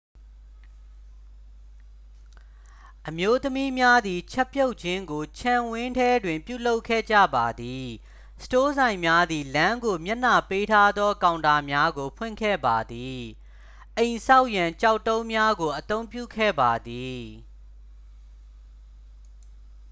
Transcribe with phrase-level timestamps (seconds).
[3.07, 7.85] အမျိုးသမီးများသည် ချက်ပြုတ်ခြင်းကို ခြံဝန်းထဲတွင်ပြုလုပ်ခဲ့ကြပါသည်
[8.43, 13.19] စတိုးဆိုင်များသည် လမ်းကိုမျက်နှာပေးထားသောကောင်တာများကို ဖွင့်ခဲ့ပါသည်
[13.97, 17.21] အိမ်ဆောက်ရန် ကျောက်တုံးများကိုအသုံးပြုခဲ့ပါသည်